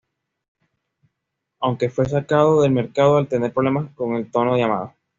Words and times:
Aunque 1.59 1.91
fue 1.91 2.09
sacado 2.09 2.63
del 2.63 2.71
mercado 2.71 3.17
al 3.17 3.27
tener 3.27 3.53
problemas 3.53 3.93
con 3.93 4.15
el 4.15 4.31
tono 4.31 4.53
de 4.55 4.61
llamada. 4.61 4.95